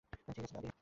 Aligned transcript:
ঠিক 0.27 0.37
আছে, 0.39 0.53
দাদী। 0.55 0.71